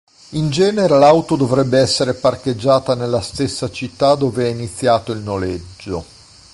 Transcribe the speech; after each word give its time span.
In 0.31 0.49
genere 0.49 0.97
l’auto 0.97 1.35
dovrebbe 1.35 1.77
essere 1.77 2.15
parcheggiata 2.15 2.95
nella 2.95 3.21
stessa 3.21 3.69
città 3.69 4.15
dove 4.15 4.45
è 4.47 4.49
iniziato 4.49 5.11
il 5.11 5.19
noleggio. 5.19 6.03